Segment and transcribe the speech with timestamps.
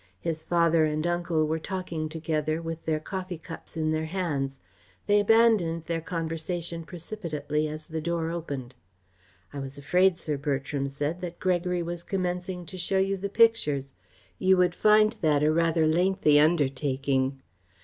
[0.19, 4.59] His father and uncle were talking together with their coffee cups in their hands.
[5.05, 8.73] They abandoned their conversation precipitately as the door opened.
[9.53, 13.93] "I was afraid," Sir Bertram said, "that Gregory was commencing to show you the pictures.
[14.39, 17.43] You would find that rather a lengthy undertaking."